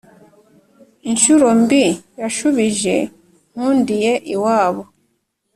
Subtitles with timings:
[1.09, 1.83] Inshyuro mbi
[2.21, 2.95] yashubije
[3.53, 4.83] Nkundiye iwabo.